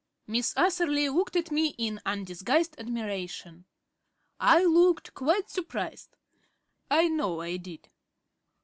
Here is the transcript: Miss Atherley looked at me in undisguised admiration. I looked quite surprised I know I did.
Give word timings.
Miss 0.25 0.57
Atherley 0.57 1.09
looked 1.09 1.35
at 1.35 1.51
me 1.51 1.75
in 1.77 2.01
undisguised 2.07 2.73
admiration. 2.79 3.65
I 4.39 4.63
looked 4.63 5.13
quite 5.13 5.47
surprised 5.51 6.17
I 6.89 7.07
know 7.07 7.41
I 7.41 7.57
did. 7.57 7.87